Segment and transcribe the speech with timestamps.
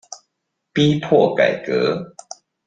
[0.73, 2.15] 逼迫改革